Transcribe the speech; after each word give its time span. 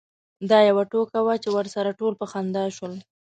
دا 0.49 0.59
یوه 0.69 0.83
ټوکه 0.91 1.19
وه 1.25 1.35
چې 1.43 1.49
ورسره 1.57 1.97
ټول 1.99 2.13
په 2.17 2.25
خندا 2.31 2.63
شول. 2.77 2.93